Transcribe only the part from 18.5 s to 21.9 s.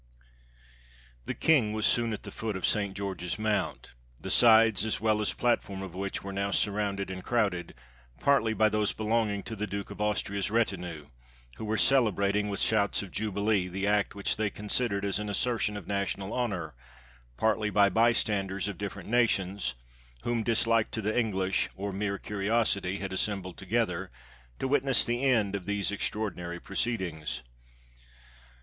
of different nations, whom dislike to the English,